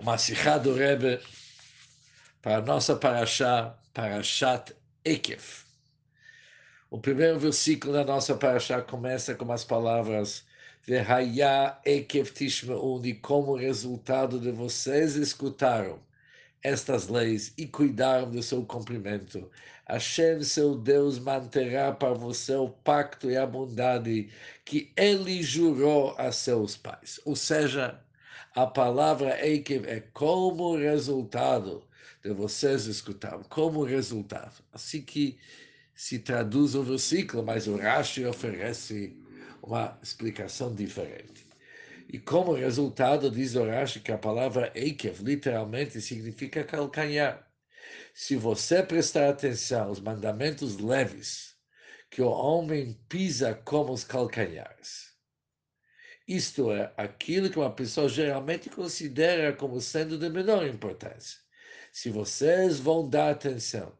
[0.00, 1.20] uma Sikha do Rebbe
[2.40, 5.66] para a nossa Parashá, Parashat Ekef.
[6.90, 10.42] O primeiro versículo da nossa Parashá começa com as palavras
[10.86, 16.00] Vehaya Ekef Tishmeun, e como resultado de vocês escutaram
[16.62, 19.50] estas leis e cuidaram do seu cumprimento.
[19.86, 24.30] Hashem, seu Deus, manterá para você o pacto e a bondade
[24.64, 27.20] que ele jurou a seus pais.
[27.26, 28.00] Ou seja,
[28.54, 31.86] a palavra Eikev é como resultado
[32.22, 34.62] de vocês escutarem, como resultado.
[34.72, 35.38] Assim que
[35.94, 39.16] se traduz o versículo, mas o Rashi oferece
[39.62, 41.46] uma explicação diferente.
[42.08, 47.48] E como resultado, diz o Rashi que a palavra Eikev literalmente significa calcanhar.
[48.12, 51.54] Se você prestar atenção aos mandamentos leves,
[52.10, 55.09] que o homem pisa como os calcanhares,
[56.30, 61.40] isto é, aquilo que uma pessoa geralmente considera como sendo de menor importância.
[61.92, 63.98] Se vocês vão dar atenção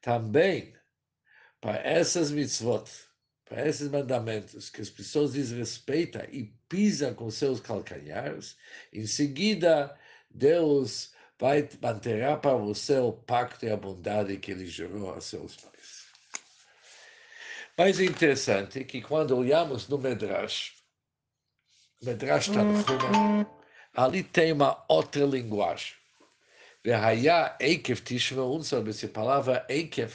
[0.00, 0.74] também
[1.60, 2.90] para essas mitzvot,
[3.44, 8.56] para esses mandamentos que as pessoas desrespeitam e pisam com seus calcanhares,
[8.92, 9.96] em seguida
[10.28, 15.54] Deus vai manter para você o pacto e a bondade que ele jurou a seus
[15.54, 16.02] pais.
[18.00, 20.81] Interessante é que quando olhamos no Medrash,
[22.02, 23.48] Medrash Tanchuma,
[23.94, 25.94] ali tem uma outra linguagem.
[26.82, 30.12] Verhaya Eikev Tishmeun, sobre essa palavra Eikev,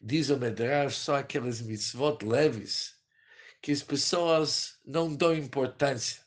[0.00, 2.96] diz o Medrash, só aqueles mitzvot leves,
[3.62, 6.20] que as pessoas não dão importância,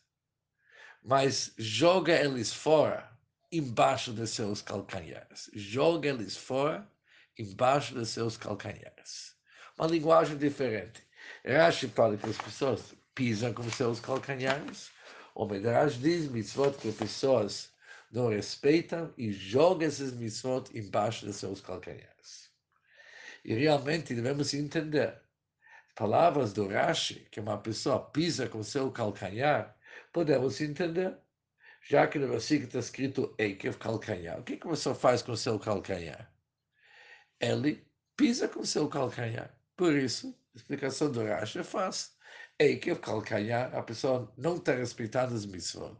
[1.04, 3.12] mas joga eles fora,
[3.52, 5.50] embaixo de seus calcanhares.
[5.54, 6.90] Joga eles fora,
[7.38, 9.36] embaixo de seus calcanhares.
[9.78, 11.04] Uma linguagem diferente.
[11.46, 14.92] Rashi fala que as pessoas pisam com seus calcanhares.
[15.36, 17.70] O Medrash diz mitzvot que pessoas
[18.10, 22.50] não respeitam e jogam esses mitzvot embaixo de seus calcanhares.
[23.44, 25.20] E realmente devemos entender.
[25.98, 29.78] Palavras do Rashi, que uma pessoa pisa com seu calcanhar,
[30.14, 31.18] podemos entender.
[31.82, 35.36] Já que no versículo está escrito Eikev calcanhar, o que, que a pessoa faz com
[35.36, 36.32] seu calcanhar?
[37.38, 39.54] Ele pisa com seu calcanhar.
[39.76, 42.18] Por isso, a explicação do Rashi é fácil
[42.60, 45.98] é que o calcanhar, a pessoa não está respeitando as mitzvot.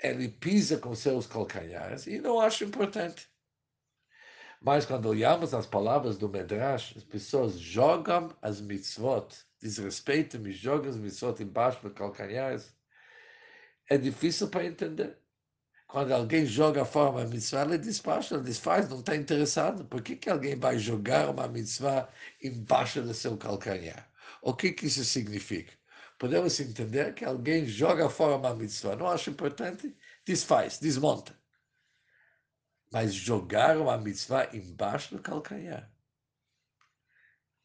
[0.00, 3.28] Ele pisa com seus calcanhares e não acha importante.
[4.60, 9.28] Mas quando olhamos as palavras do Medrash, as pessoas jogam as mitzvot,
[9.60, 12.74] desrespeitam e jogam as mitzvot embaixo dos calcanhares,
[13.90, 15.18] é difícil para entender.
[15.86, 19.84] Quando alguém joga fora uma mitzvah, ele despacha, ele desfaz, não está interessado.
[19.86, 22.08] Por que, que alguém vai jogar uma mitzvah
[22.42, 24.08] embaixo do seu calcanhar?
[24.42, 25.72] O que, que isso significa?
[26.18, 29.96] Podemos entender que alguém joga fora uma mitzvah, não acha importante,
[30.26, 31.38] desfaz, desmonta.
[32.90, 35.88] Mas jogar uma mitzvah embaixo do calcanhar.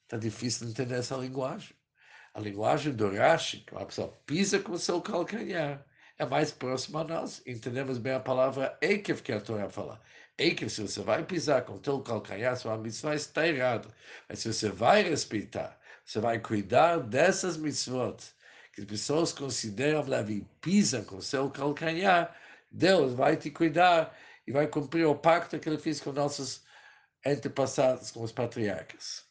[0.03, 1.75] Está difícil de entender essa linguagem.
[2.33, 5.83] A linguagem do Rashi, que uma pessoa pisa com o seu calcanhar,
[6.19, 7.41] é mais próxima a nós.
[7.47, 9.99] Entendemos bem a palavra Ekev que a Torá fala.
[10.37, 13.91] Ekev, se você vai pisar com o teu calcanhar, sua mitzvah está errado.
[14.29, 18.17] Mas se você vai respeitar você vai cuidar dessas mitzvot
[18.73, 22.35] que as pessoas consideram leve e pisam com seu calcanhar.
[22.71, 26.63] Deus vai te cuidar e vai cumprir o pacto que ele fez com nossos
[27.25, 29.23] antepassados, com os patriarcas.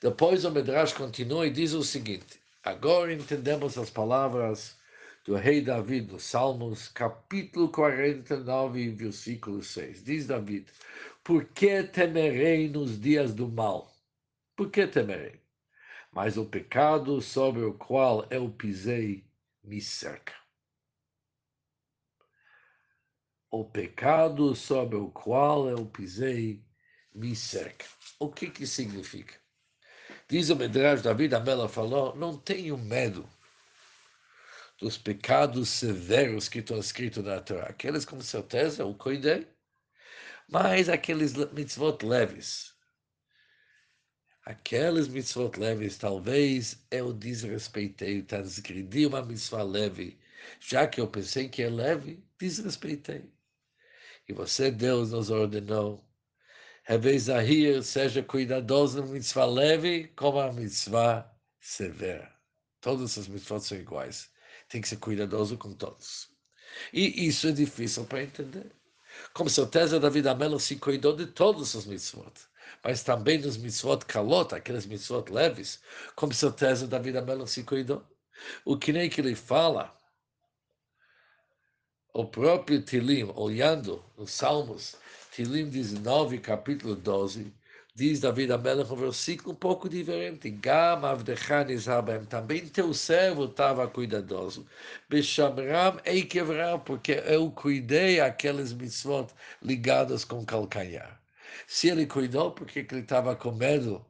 [0.00, 4.76] Depois o Medrash continua e diz o seguinte: agora entendemos as palavras
[5.24, 10.04] do rei Davi, dos Salmos, capítulo 49, versículo 6.
[10.04, 10.66] Diz Davi:
[11.24, 13.93] Por que temerei nos dias do mal?
[14.56, 15.40] Por que temerei?
[16.12, 19.26] Mas o pecado sobre o qual eu pisei
[19.62, 20.32] me cerca.
[23.50, 26.64] O pecado sobre o qual eu pisei
[27.12, 27.86] me cerca.
[28.18, 29.34] O que que significa?
[30.28, 33.28] Diz o Medrash, David Amela falou, não tenho medo
[34.78, 37.66] dos pecados severos que estão escritos na Torá.
[37.66, 39.46] Aqueles, com certeza, eu cuidei.
[40.48, 42.73] Mas aqueles mitzvot leves,
[44.44, 50.18] aquelas mitzvot leves, talvez eu desrespeitei, transgredi uma mitzvah leve,
[50.60, 53.24] já que eu pensei que é leve, desrespeitei.
[54.28, 56.04] E você, Deus, nos ordenou,
[57.18, 62.30] Zahir, seja cuidadoso na mitzvah leve como a mitzvah severa.
[62.80, 64.30] Todas as mitzvot são iguais.
[64.68, 66.28] Tem que ser cuidadoso com todos.
[66.92, 68.70] E isso é difícil para entender.
[69.32, 72.32] Com certeza, David Amelo se cuidou de todos os mitzvot
[72.82, 75.80] mas também nos mitzvot kalot, aqueles mitzvot leves,
[76.16, 78.02] com certeza Davi Amelach se cuidou.
[78.64, 79.96] O que nem que ele fala,
[82.12, 84.96] o próprio Tilim, olhando os Salmos,
[85.32, 87.52] Tilim 19, capítulo 12,
[87.96, 90.50] diz David Amelech um versículo um pouco diferente.
[90.50, 94.66] Gam avdechan isabem, também teu servo estava cuidadoso.
[95.08, 99.28] Beshamram eikevram, porque eu cuidei aqueles mitzvot
[99.62, 101.23] ligados com calcanhar.
[101.66, 104.04] Se ele cuidou, porque ele estava com medo?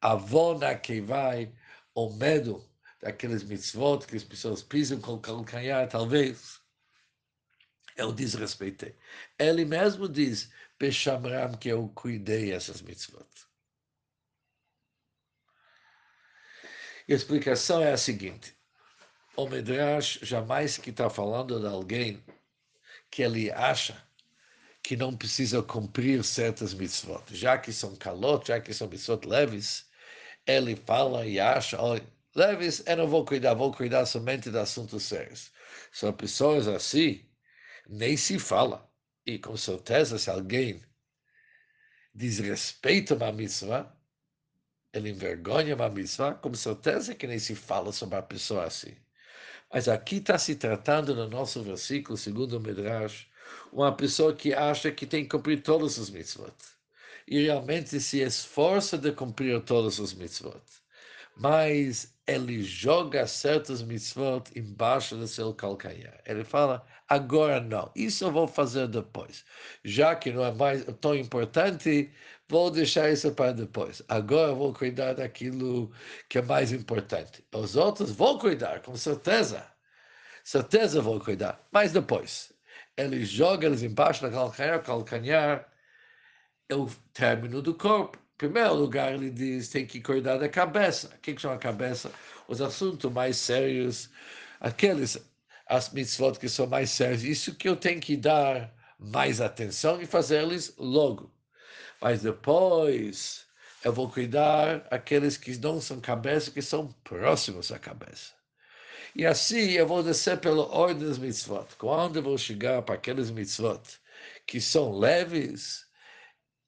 [0.00, 1.52] Avona que vai,
[1.94, 2.64] o medo
[3.00, 6.60] daqueles mitzvot que as pessoas pisam com calcanhar, talvez
[7.96, 8.96] eu desrespeitei.
[9.38, 13.26] Ele mesmo diz, Bechamram, que eu cuidei essas mitzvot.
[17.08, 18.56] E a explicação é a seguinte:
[19.36, 22.24] o Medrash jamais que está falando de alguém
[23.10, 24.05] que ele acha
[24.86, 29.84] que não precisa cumprir certas mitzvot, já que são calot, já que são mitzvot leves,
[30.46, 32.06] ele fala e acha, olha,
[32.36, 35.50] leves, eu não vou cuidar, vou cuidar somente de assuntos sérios.
[35.90, 37.28] São pessoas assim,
[37.88, 38.88] nem se fala.
[39.26, 40.80] E com certeza, se alguém
[42.14, 43.92] desrespeita uma mitzvah,
[44.92, 48.94] ele envergonha uma mitzvah, com certeza que nem se fala sobre a pessoa assim.
[49.72, 53.26] Mas aqui está se tratando no nosso versículo, segundo o Midrash,
[53.72, 56.52] uma pessoa que acha que tem que cumprir todos os mitzvot.
[57.28, 60.62] E realmente se esforça de cumprir todos os mitzvot.
[61.36, 66.20] Mas ele joga certos mitzvot embaixo do seu calcanhar.
[66.26, 69.44] Ele fala, agora não, isso eu vou fazer depois.
[69.84, 72.10] Já que não é mais tão importante,
[72.48, 74.02] vou deixar isso para depois.
[74.08, 75.92] Agora vou cuidar daquilo
[76.28, 77.44] que é mais importante.
[77.52, 79.66] Os outros vou cuidar, com certeza.
[80.44, 82.55] Certeza vou cuidar, mas depois.
[82.96, 85.72] Ele joga eles embaixo do calcanhar, calcanhar
[86.68, 91.08] é o término do corpo primeiro lugar, ele diz tem que cuidar da cabeça.
[91.08, 92.10] O que, chama a cabeça?
[92.48, 94.10] Os assuntos mais sérios,
[94.60, 95.18] aqueles,
[95.66, 97.24] as mitzvot que são mais sérios.
[97.24, 101.32] Isso que eu tenho que dar mais atenção e fazer-lhes logo.
[102.00, 103.46] Mas depois
[103.84, 108.34] eu vou cuidar aqueles que não são cabeça, que são próximos à cabeça.
[109.14, 111.66] E assim eu vou descer pela ordem dos mitzvot.
[111.78, 113.80] Quando eu vou chegar para aqueles mitzvot
[114.46, 115.86] que são leves,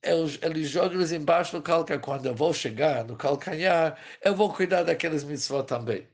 [0.02, 2.02] ele joga eles embaixo do calcanhar.
[2.02, 6.08] Quando eu vou chegar no calcanhar, eu vou cuidar daqueles mitzvot também.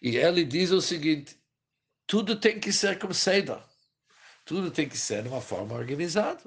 [0.00, 1.38] E ele diz o seguinte:
[2.06, 3.62] tudo tem que ser como seda.
[4.44, 6.42] Tudo tem que ser de uma forma organizada.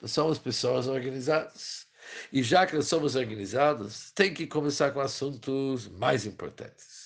[0.00, 1.86] Nós somos pessoas organizadas.
[2.32, 7.05] E já que nós somos organizados, tem que começar com assuntos mais importantes.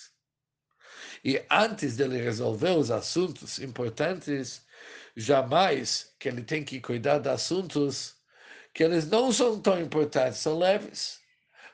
[1.25, 4.63] E antes dele resolver os assuntos importantes,
[5.17, 8.15] jamais que ele tem que cuidar de assuntos
[8.73, 11.21] que eles não são tão importantes, são leves.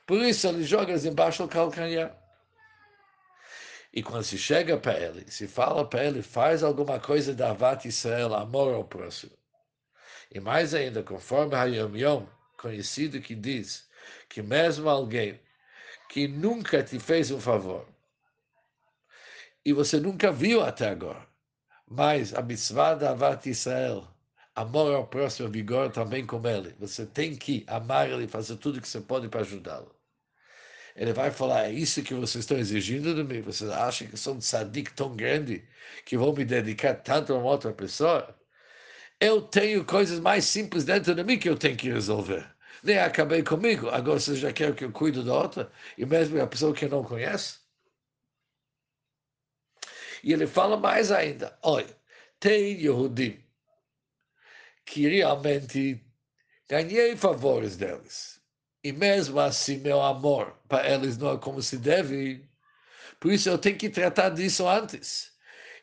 [0.07, 2.17] Por isso ele joga embaixo do calcanhar.
[3.93, 7.87] E quando se chega para ele, se fala para ele, faz alguma coisa da Avat
[7.87, 9.33] Israel, amor ao próximo.
[10.31, 12.27] E mais ainda, conforme Hayom Yom,
[12.59, 13.89] conhecido que diz
[14.29, 15.41] que mesmo alguém
[16.09, 17.89] que nunca te fez um favor,
[19.67, 21.27] e você nunca viu até agora,
[21.89, 24.07] mas a mitzvah da Avat Israel,
[24.55, 26.73] amor ao próximo, vigor também com ele.
[26.79, 29.93] Você tem que amar ele e fazer tudo que você pode para ajudá-lo.
[30.95, 33.43] Ele vai falar, é isso que vocês estão exigindo de mim?
[33.43, 35.65] Vocês acham que sou um tzadik tão grande
[36.05, 38.39] que vou me dedicar tanto a uma outra pessoa?
[39.21, 42.47] Eu tenho coisas mais simples dentro de mim que eu tenho que resolver.
[42.85, 45.73] Nem acabei comigo, agora vocês já querem que eu cuide da outra?
[45.99, 47.66] E mesmo a pessoa que não conhece?
[50.23, 51.97] E ele fala mais ainda: olha,
[52.41, 53.39] tem Yehudim
[54.85, 56.01] que realmente
[56.69, 58.41] ganhei favores deles.
[58.83, 62.49] E mesmo assim, meu amor para eles não é como se deve.
[63.19, 65.33] Por isso eu tenho que tratar disso antes.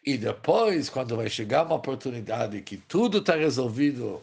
[0.06, 4.22] E depois, quando vai chegar uma oportunidade que tudo está resolvido,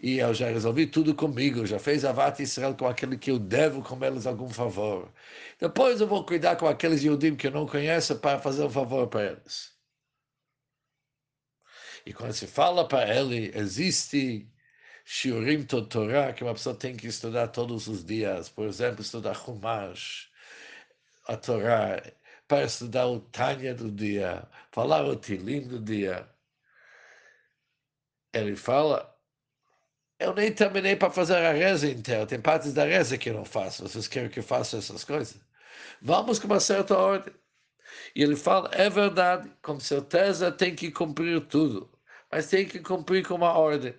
[0.00, 3.38] e eu já resolvi tudo comigo, já fez a Vata Israel com aquele que eu
[3.38, 5.12] devo com eles algum favor.
[5.60, 9.08] Depois eu vou cuidar com aqueles Yudim que eu não conheço para fazer um favor
[9.08, 9.76] para eles.
[12.06, 14.50] E quando se fala para ele, existe
[15.04, 18.48] Shiurim Torah que uma pessoa tem que estudar todos os dias.
[18.48, 20.30] Por exemplo, estudar Chumash,
[21.26, 22.02] a Torá,
[22.46, 26.28] para estudar o Tânia do dia, falar o Tilim do dia.
[28.32, 29.17] Ele fala,
[30.18, 32.26] eu nem terminei para fazer a reza inteira.
[32.26, 33.82] Tem partes da reza que eu não faço.
[33.82, 35.40] Vocês querem que eu faça essas coisas?
[36.02, 37.34] Vamos com uma certa ordem.
[38.14, 41.90] E ele fala: é verdade, com certeza tem que cumprir tudo,
[42.30, 43.94] mas tem que cumprir com uma ordem.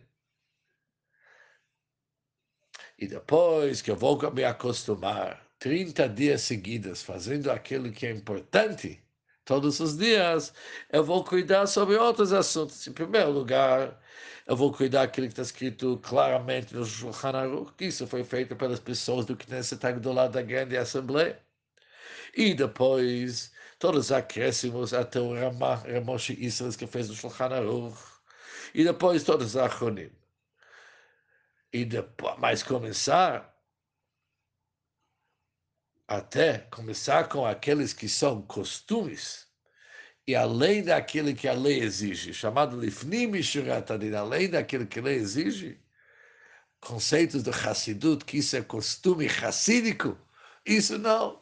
[2.97, 9.01] E depois que eu vou me acostumar 30 dias seguidos fazendo aquilo que é importante,
[9.49, 10.53] todos os dias,
[10.91, 12.85] eu vou cuidar sobre outros assuntos.
[12.87, 13.99] Em primeiro lugar,
[14.45, 18.55] eu vou cuidar daquilo que está escrito claramente no Shulchan Aruch, que isso foi feito
[18.55, 21.39] pelas pessoas do Knesset do lado da grande Assembleia.
[22.35, 27.97] E depois, todos os acréscimos até o Ramah, Ramoshi Israel, que fez no Shulchan Aruch.
[28.75, 30.11] E depois todos os Achonim.
[31.73, 33.58] E depois, começar
[36.09, 39.47] até começar com aqueles que são costumes
[40.25, 45.17] e além daquilo que a lei exige, chamado Lifnim Mishuratadin, além daquilo que a lei
[45.17, 45.79] exige,
[46.81, 50.17] conceitos do Hassidut, que isso é costume hassídico,
[50.65, 51.39] isso não.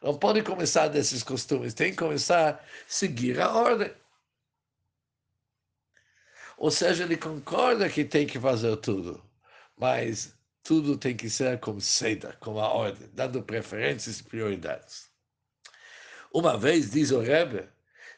[0.00, 3.92] Não pode começar desses costumes, tem que começar a seguir a ordem.
[6.56, 9.20] Ou seja, ele concorda que tem que fazer tudo,
[9.76, 15.10] mas tudo tem que ser como seda, como a ordem, dando preferências e prioridades.
[16.32, 17.68] Uma vez, diz o Rebbe,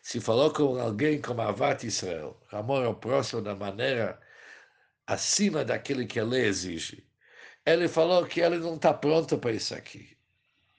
[0.00, 4.18] se falou com alguém como Avat Israel, amor ao próximo da maneira
[5.06, 7.04] acima daquilo que a lei exige,
[7.64, 10.16] ele falou que ele não está pronto para isso aqui.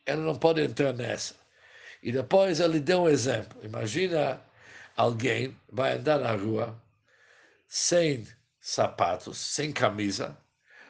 [0.05, 1.35] Ele não pode entrar nessa.
[2.01, 3.59] E depois ele deu um exemplo.
[3.63, 4.41] Imagina
[4.95, 6.81] alguém vai andar na rua
[7.67, 8.25] sem
[8.61, 10.37] sapatos, sem camisa,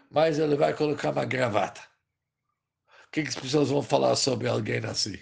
[0.10, 1.82] mas ele vai colocar uma gravata.
[3.08, 5.20] O que, que as pessoas vão falar sobre alguém assim?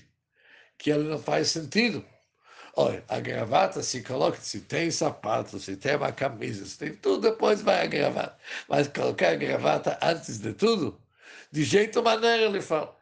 [0.78, 2.06] Que ele não faz sentido.
[2.76, 7.30] Olha, a gravata se coloca, se tem sapato, se tem uma camisa, se tem tudo,
[7.30, 8.38] depois vai a gravata.
[8.68, 11.02] Mas colocar a gravata antes de tudo,
[11.52, 12.96] de jeito maneira ele fala.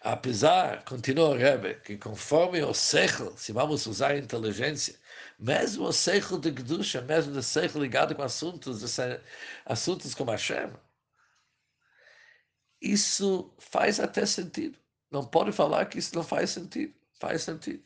[0.00, 4.98] Apesar, continua o Rebbe, que conforme o século, se vamos usar a inteligência,
[5.38, 8.82] mesmo o século de Kedusha, mesmo o século ligado com assuntos,
[9.64, 10.72] assuntos como Hashem,
[12.80, 14.78] isso faz até sentido.
[15.10, 16.94] Não pode falar que isso não faz sentido.
[17.20, 17.84] Faz sentido.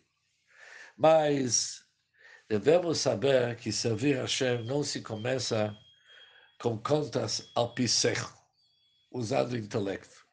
[0.97, 1.85] Mas
[2.49, 5.77] devemos saber que servir Hashem não se começa
[6.61, 7.75] com contas ao
[9.11, 10.27] usando o intelecto.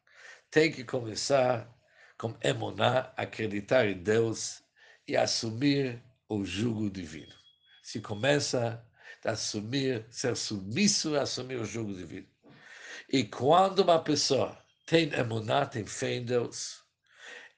[0.51, 1.69] Tem que começar
[2.17, 4.63] com emuná, acreditar em Deus
[5.07, 7.33] e assumir o jugo divino.
[7.81, 8.85] Se começa
[9.25, 12.27] a assumir, ser submisso a assumir o jugo divino.
[13.11, 16.83] E quando uma pessoa tem emuná, tem fé em Deus,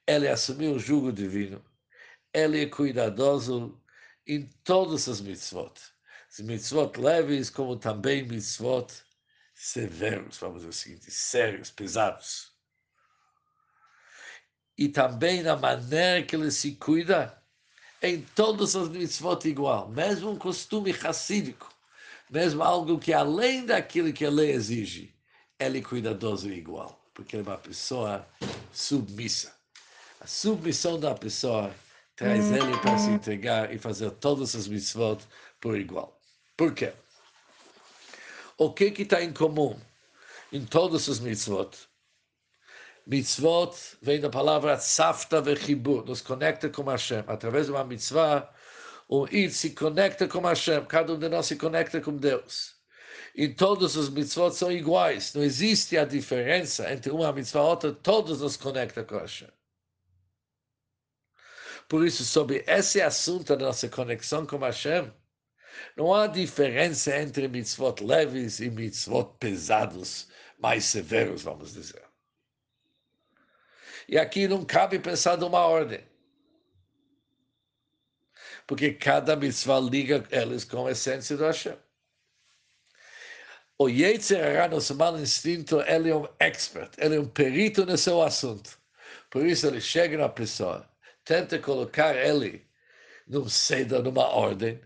[0.08, 1.64] ele assumiu o jugo divino,
[2.34, 3.80] ele é cuidadoso
[4.26, 5.74] em todas as mitzvot.
[6.30, 8.88] As mitzvot leves, como também mitzvot
[9.54, 12.52] severos, vamos dizer o seguinte, sérios, pesados.
[14.78, 17.41] E também na maneira que ele se cuida,
[18.02, 21.70] em todas as mitzvot igual, mesmo um costume racídico,
[22.30, 25.14] mesmo algo que além daquilo que a lei exige,
[25.60, 28.28] ele é cuidadoso igual, porque ele é uma pessoa
[28.74, 29.54] submissa.
[30.20, 31.74] A submissão da pessoa
[32.16, 32.56] traz hum.
[32.56, 35.20] ele para se entregar e fazer todas as mitzvot
[35.60, 36.20] por igual.
[36.58, 36.94] Por quê?
[38.58, 39.80] O que está em comum
[40.52, 41.91] em todas as mitzvot?
[43.06, 47.24] Mitzvot vem da palavra safta vechibur, nos conecta com Hashem.
[47.28, 48.50] Através de uma mitzvah,
[49.10, 52.76] o Id se conecta com Hashem, cada um de nós se conecta com Deus.
[53.36, 57.92] E todos os mitzvot são iguais, não existe a diferença entre uma mitzvah e outra,
[57.92, 59.50] todos nos conectam com Hashem.
[61.90, 65.12] Por isso, sobre esse assunto da nossa conexão com Hashem,
[65.98, 70.28] não há diferença entre mitzvot leves e mitzvot pesados,
[70.60, 72.11] mais severos, vamos dizer.
[74.08, 76.04] E aqui não cabe pensar numa ordem.
[78.68, 81.78] Porque cada mitzvah liga eles com a essência do Hashem.
[83.78, 88.22] O Yetzer nosso mal instinto, ele é um expert, ele é um perito no seu
[88.22, 88.80] assunto.
[89.30, 90.88] Por isso ele chega na pessoa,
[91.26, 92.64] tenta colocar ele
[93.28, 94.80] num cedo, numa ordem,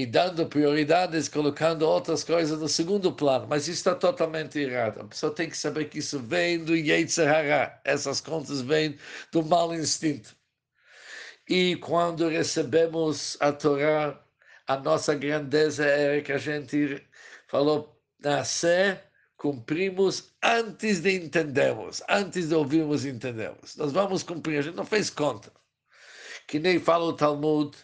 [0.00, 3.46] e dando prioridades, colocando outras coisas no segundo plano.
[3.46, 5.02] Mas isso está totalmente errado.
[5.02, 7.78] A pessoa tem que saber que isso vem do Yetzer Hara.
[7.84, 8.96] Essas contas vêm
[9.30, 10.34] do mau instinto.
[11.46, 14.18] E quando recebemos a Torá,
[14.66, 17.06] a nossa grandeza é que a gente
[17.46, 19.02] falou, nascer,
[19.36, 23.76] cumprimos antes de entendermos, antes de ouvirmos entendemos.
[23.76, 25.52] Nós vamos cumprir, a gente não fez conta.
[26.48, 27.76] Que nem fala o Talmud,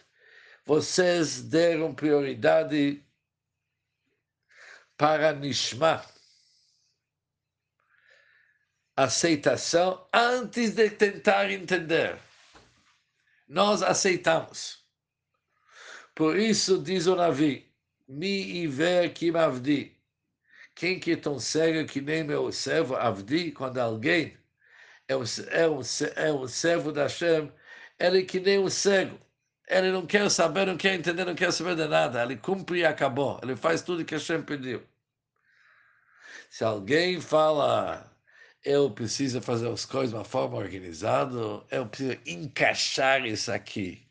[0.67, 3.01] vocês deram prioridade
[4.97, 6.05] para Nishma,
[8.93, 12.19] aceitação, antes de tentar entender.
[13.47, 14.85] Nós aceitamos.
[16.13, 17.73] Por isso, diz o Navi,
[18.09, 19.95] Mi iver kim avdi.
[20.75, 24.37] Quem que é tão cego que nem meu servo avdi, quando alguém
[25.07, 25.81] é um, é um,
[26.15, 27.51] é um servo da Hashem,
[27.97, 29.26] ele é que nem um cego.
[29.67, 32.23] Ele não quer saber, não quer entender, não quer saber de nada.
[32.23, 33.39] Ele cumpre e acabou.
[33.43, 34.81] Ele faz tudo que Hashem pediu.
[36.49, 38.09] Se alguém fala,
[38.63, 41.37] eu preciso fazer as coisas de uma forma organizada,
[41.71, 44.07] eu preciso encaixar isso aqui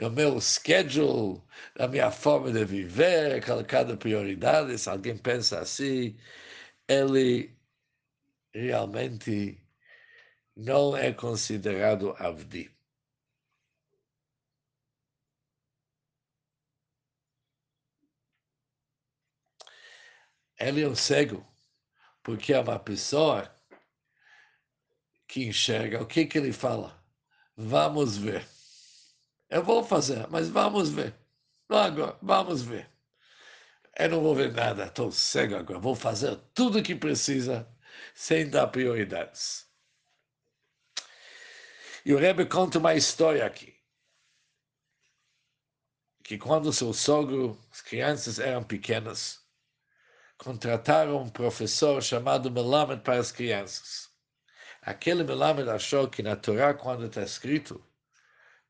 [0.00, 1.42] no meu schedule,
[1.78, 4.82] na minha forma de viver, colocando prioridades.
[4.82, 6.16] Se alguém pensa assim,
[6.88, 7.56] ele
[8.54, 9.60] realmente
[10.56, 12.70] não é considerado avdi.
[20.58, 21.46] Ele é um cego,
[22.22, 23.50] porque é uma pessoa
[25.26, 26.02] que enxerga.
[26.02, 26.98] O que, que ele fala?
[27.56, 28.46] Vamos ver.
[29.48, 31.14] Eu vou fazer, mas vamos ver.
[31.68, 32.90] Não agora, vamos ver.
[33.96, 35.78] Eu não vou ver nada, estou cego agora.
[35.78, 37.68] Vou fazer tudo o que precisa
[38.14, 39.66] sem dar prioridades.
[42.04, 43.74] E o Rebbe conta uma história aqui.
[46.22, 49.40] Que quando seu sogro, as crianças eram pequenas,
[50.38, 54.08] contrataram um professor chamado Melamed para as crianças.
[54.80, 57.84] Aquele Melamed achou que na Torá, quando está escrito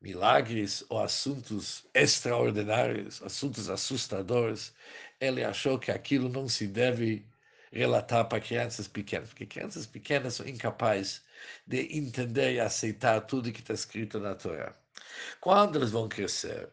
[0.01, 4.73] milagres ou assuntos extraordinários, assuntos assustadores,
[5.19, 7.25] ele achou que aquilo não se deve
[7.71, 11.21] relatar para crianças pequenas, porque crianças pequenas são incapazes
[11.67, 14.75] de entender e aceitar tudo que está escrito na Torá.
[15.39, 16.69] Quando eles vão crescer,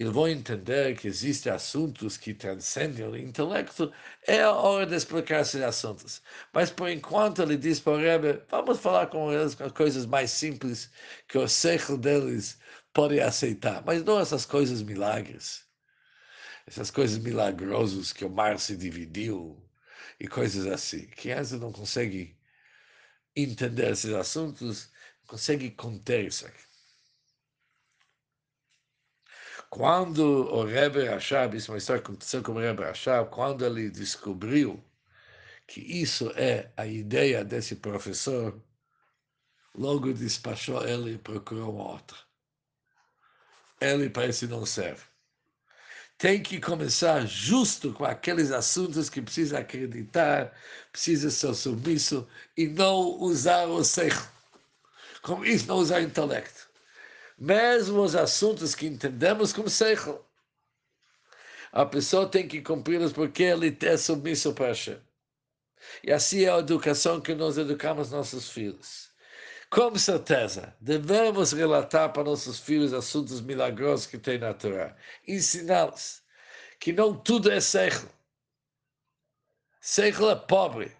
[0.00, 3.92] eles vão entender que existem assuntos que transcendem o intelecto,
[4.26, 6.22] é a hora de explicar esses assuntos.
[6.52, 10.30] Mas, por enquanto, ele diz para o Rebbe, vamos falar com eles com coisas mais
[10.30, 10.90] simples
[11.28, 12.58] que o século deles
[12.92, 15.68] pode aceitar, mas não essas coisas milagres
[16.68, 19.58] essas coisas milagrosas que o mar se dividiu
[20.20, 21.06] e coisas assim.
[21.08, 22.36] Criança não consegue
[23.34, 24.90] entender esses assuntos,
[25.26, 26.67] consegue conter isso aqui.
[29.70, 33.64] Quando o Rebbe Rashab, isso é uma história que aconteceu com o Rebbe Rashab, quando
[33.64, 34.82] ele descobriu
[35.66, 38.58] que isso é a ideia desse professor,
[39.74, 42.16] logo despachou ele e procurou uma outra.
[43.80, 45.02] Ele parece não serve
[46.18, 50.52] tem que começar justo com aqueles assuntos que precisa acreditar,
[50.90, 52.26] precisa ser submisso
[52.56, 54.28] e não usar o seijo.
[55.22, 56.67] Com isso, não usar o intelecto.
[57.38, 60.18] Mesmo os assuntos que entendemos como seijo.
[61.70, 64.98] A pessoa tem que cumpri-los porque ele é submisso para Hashem.
[66.02, 69.08] E assim é a educação que nós educamos nossos filhos.
[69.70, 74.96] Com certeza, devemos relatar para nossos filhos assuntos milagrosos que tem na Torá.
[75.26, 76.22] Ensiná-los
[76.80, 78.08] que não tudo é seichel.
[79.80, 80.96] Seichel é pobre.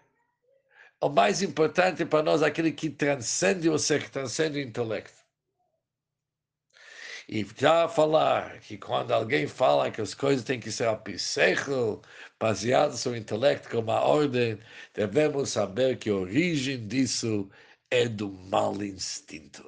[1.01, 5.18] O mais importante para nós é aquele que transcende o seichel, transcende o intelecto.
[7.31, 12.01] E já falar que quando alguém fala que as coisas têm que ser a pseichel,
[12.39, 14.59] baseadas no intelecto como a ordem,
[14.95, 17.47] devemos saber que a origem disso
[17.91, 19.63] é do mau instinto.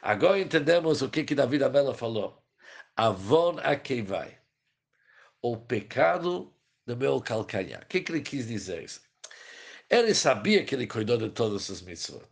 [0.00, 2.42] Agora entendemos o que, que Davi Amela falou.
[2.96, 3.56] Avon
[4.06, 4.38] vai
[5.42, 6.54] O pecado
[6.86, 7.82] do meu calcanhar.
[7.82, 9.02] O que, que ele quis dizer isso?
[9.90, 12.26] Ele sabia que ele cuidou de todas as mitzvot.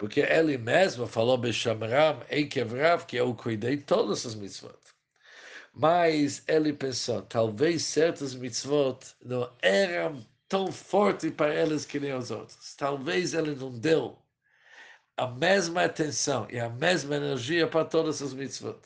[0.00, 4.80] Porque ele mesmo falou Beshamram Eikevrav que eu cuidei de todas as mitzvot.
[5.74, 12.30] Mas ele pensou, talvez certas mitzvot não eram tão forte para eles que nem os
[12.30, 12.74] outros.
[12.76, 14.16] Talvez ele não deu
[15.18, 18.80] a mesma atenção e a mesma energia para todas as mitzvot.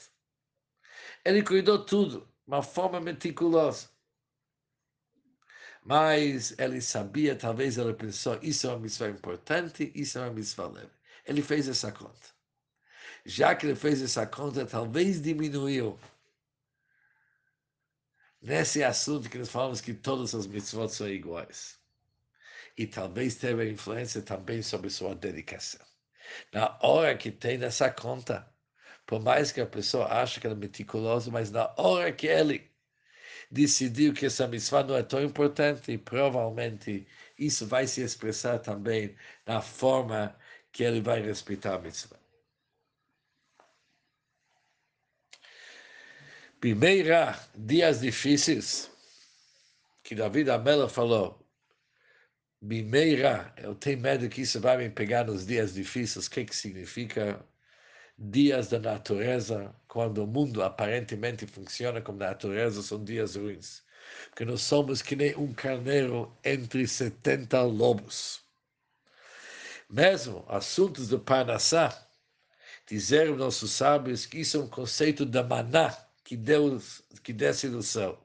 [1.24, 3.88] Ele cuidou tudo, de uma forma meticulosa.
[5.85, 10.66] Mas ele sabia, talvez ele pensou, isso é uma mitzvah importante, isso é uma mitzvah
[10.66, 11.03] leve.
[11.24, 12.34] Ele fez essa conta.
[13.24, 15.98] Já que ele fez essa conta, talvez diminuiu
[18.40, 21.78] nesse assunto que nós falamos que todas as mitzvot são iguais.
[22.76, 25.84] E talvez teve influência também sobre sua dedicação.
[26.52, 28.46] Na hora que tem essa conta,
[29.06, 32.70] por mais que a pessoa ache que ela é meticulosa, mas na hora que ele
[33.50, 37.06] decidiu que essa mitzvah não é tão importante, provavelmente
[37.38, 40.37] isso vai se expressar também na forma
[40.74, 42.18] que ele vai respeitar a mitzvah.
[46.60, 48.90] Primeira, dias difíceis,
[50.02, 51.40] que David Amela falou,
[52.60, 56.26] Bimeira, eu tenho medo que isso vai me pegar nos dias difíceis.
[56.26, 57.44] O que, que significa?
[58.18, 63.84] Dias da natureza, quando o mundo aparentemente funciona como natureza, são dias ruins.
[64.30, 68.43] Porque nós somos que nem um carneiro entre 70 lobos.
[69.94, 72.04] Mesmo assuntos do Parnassá,
[72.85, 77.80] dizeram nossos sábios que isso é um conceito da maná que Deus que desce do
[77.80, 78.20] céu.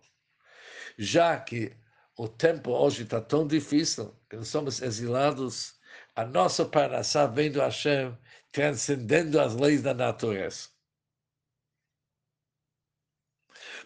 [0.97, 1.77] Já que
[2.17, 5.75] o tempo hoje está tão difícil, que nós somos exilados,
[6.15, 8.17] a nossa Parnassá vem do Hashem,
[8.51, 10.69] transcendendo as leis da natureza.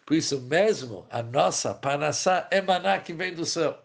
[0.05, 3.83] Por isso mesmo, a nossa Parnassá é maná que vem do céu.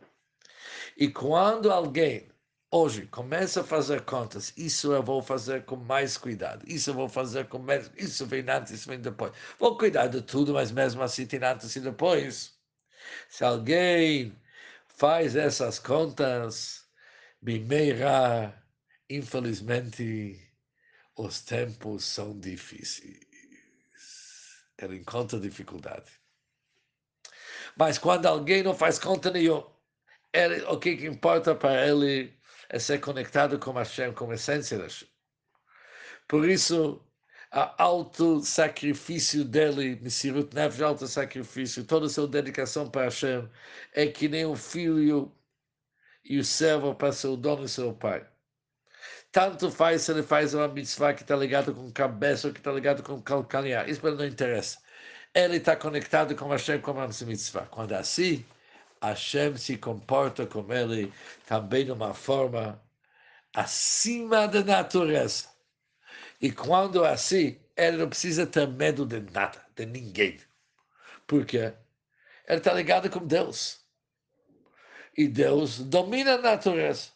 [0.97, 2.29] E quando alguém
[2.71, 7.09] hoje começa a fazer contas, isso eu vou fazer com mais cuidado, isso eu vou
[7.09, 9.33] fazer com menos, isso vem antes, isso vem depois.
[9.59, 12.59] Vou cuidar de tudo, mas mesmo assim tem antes e depois.
[13.29, 14.37] Se alguém
[14.89, 16.87] faz essas contas,
[17.41, 18.55] Bimeira,
[19.09, 20.39] infelizmente,
[21.17, 23.21] os tempos são difíceis.
[24.79, 26.13] Ele encontra dificuldade.
[27.77, 29.67] Mas quando alguém não faz conta nenhuma,
[30.33, 32.38] ele, o que, que importa para ele
[32.69, 35.09] é ser conectado com Hashem, com a essência da Hashem.
[36.27, 37.03] Por isso,
[37.51, 43.49] a alto sacrifício dele, Messirut Nefesh, alto sacrifício, toda a sua dedicação para Hashem,
[43.95, 45.33] é que nem o filho
[46.25, 48.27] e o servo para seu dono e seu pai.
[49.33, 52.73] Tanto faz se ele faz uma mitzvah que está ligado com cabeça ou que está
[52.73, 53.89] ligado com calcanhar.
[53.89, 54.79] Isso para ele não interessa.
[55.35, 57.67] Ele está conectado com Hashem como uma mitzvah.
[57.67, 58.45] Quando é assim,
[59.03, 61.13] Hashem se comporta com ele
[61.47, 62.83] também de uma forma
[63.55, 65.49] acima da natureza.
[66.41, 70.39] E quando é assim, ele não precisa ter medo de nada, de ninguém.
[71.27, 71.73] Por quê?
[72.47, 73.81] Ele está ligado com Deus.
[75.17, 77.11] E Deus domina a natureza.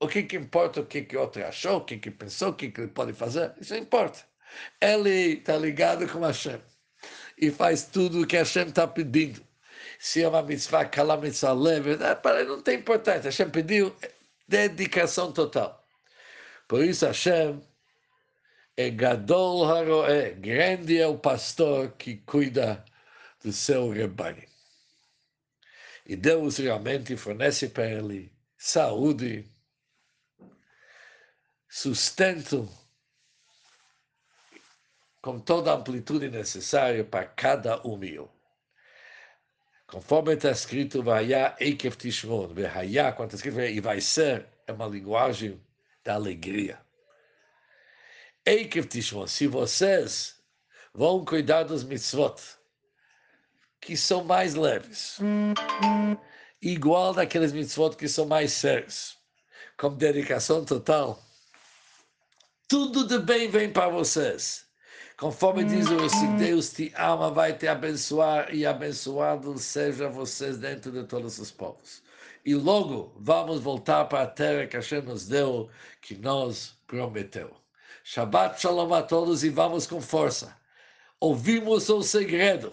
[0.00, 2.70] O que, que importa o que, que outro achou, o que, que pensou, o que,
[2.70, 4.20] que ele pode fazer, isso não importa.
[4.80, 6.60] Ele está ligado com Hashem
[7.36, 9.47] e faz tudo o que Hashem está pedindo
[9.98, 13.24] se é uma mitzvah, aquela mitzvah leve, ele não tem importância.
[13.24, 13.94] Hashem pediu
[14.46, 15.84] dedicação total.
[16.68, 17.60] Por isso Hashem
[18.76, 22.84] é Gadol Haroé, grande é o pastor que cuida
[23.42, 24.46] do seu rebanho.
[26.06, 29.44] E Deus realmente fornece para ele saúde,
[31.68, 32.68] sustento,
[35.20, 38.37] com toda a amplitude necessária para cada humilde.
[39.88, 44.86] Conforme está escrito, Vaya Ekev Tishmon, Vaya, quando está escrito, e vai ser, é uma
[44.86, 45.58] linguagem
[46.04, 46.78] da alegria.
[48.44, 50.36] Ekev Tishmon, se vocês
[50.92, 52.36] vão cuidar dos mitzvot,
[53.80, 55.18] que são mais leves,
[56.60, 59.16] igual daqueles mitzvot que são mais sérios,
[59.78, 61.18] com dedicação total,
[62.68, 64.67] tudo de bem vem para vocês.
[65.18, 70.92] Conforme diz o se Deus te ama, vai te abençoar e abençoado seja vocês dentro
[70.92, 72.04] de todos os povos.
[72.44, 75.68] E logo vamos voltar para a terra que Hashem nos deu,
[76.00, 77.50] que nos prometeu.
[78.04, 80.56] Shabbat Shalom a todos e vamos com força.
[81.18, 82.70] Ouvimos o segredo.